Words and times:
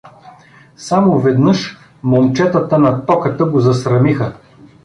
Само 0.75 1.19
веднъж 1.19 1.77
„момчетата“ 2.03 2.79
на 2.79 3.05
Токата 3.05 3.45
го 3.45 3.59
засрамиха. 3.59 4.33